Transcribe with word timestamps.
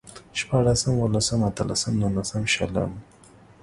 شپاړسم، 0.39 0.91
اوولسم، 1.01 1.39
اتلسم، 1.49 1.93
نولسم، 2.01 2.43
شلم 2.53 2.91